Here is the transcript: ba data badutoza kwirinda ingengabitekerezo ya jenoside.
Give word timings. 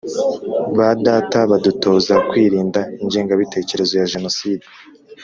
ba 0.77 0.89
data 1.05 1.37
badutoza 1.51 2.15
kwirinda 2.29 2.81
ingengabitekerezo 3.03 3.93
ya 4.01 4.09
jenoside. 4.13 4.65